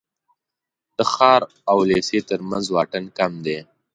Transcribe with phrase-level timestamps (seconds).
[0.97, 1.41] د ښار
[1.71, 3.59] او لېسې تر منځ واټن کم دی.